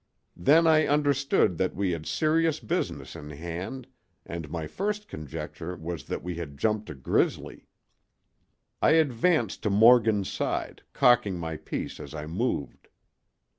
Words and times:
Then 0.35 0.65
I 0.65 0.87
understood 0.87 1.59
that 1.59 1.75
we 1.75 1.91
had 1.91 2.07
serious 2.07 2.59
business 2.59 3.15
in 3.15 3.29
hand 3.29 3.85
and 4.25 4.49
my 4.49 4.65
first 4.65 5.07
conjecture 5.07 5.75
was 5.75 6.05
that 6.05 6.23
we 6.23 6.33
had 6.33 6.57
'jumped' 6.57 6.89
a 6.89 6.95
grizzly. 6.95 7.67
I 8.81 8.93
advanced 8.93 9.61
to 9.61 9.69
Morgan's 9.69 10.27
side, 10.27 10.81
cocking 10.91 11.37
my 11.37 11.55
piece 11.55 11.99
as 11.99 12.15
I 12.15 12.25
moved. 12.25 12.87